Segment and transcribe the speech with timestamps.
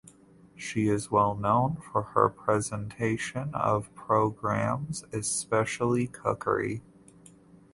[0.55, 6.81] She is well known for her presentation of programmes especially cookery.